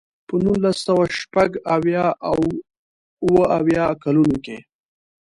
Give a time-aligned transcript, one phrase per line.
[0.27, 2.39] په نولس سوه شپږ اویا او
[3.25, 4.57] اوه اویا کلونو کې.